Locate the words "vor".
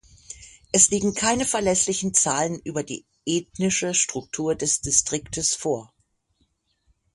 5.53-5.93